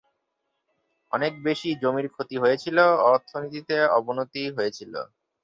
অনেক 1.11 1.33
বেশি 1.47 1.69
জমির 1.81 2.07
ক্ষতি 2.09 2.35
হয়েছিল, 2.39 2.77
অর্থনীতিতে 3.11 3.75
অবনতি 3.97 4.43
হয়েছিল। 4.55 4.93